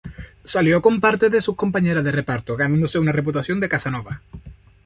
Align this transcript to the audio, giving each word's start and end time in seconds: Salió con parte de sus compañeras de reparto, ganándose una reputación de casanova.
Salió 0.43 0.81
con 0.81 0.99
parte 0.99 1.29
de 1.29 1.41
sus 1.43 1.55
compañeras 1.55 2.03
de 2.03 2.11
reparto, 2.11 2.57
ganándose 2.57 2.97
una 2.97 3.11
reputación 3.11 3.59
de 3.59 3.69
casanova. 3.69 4.23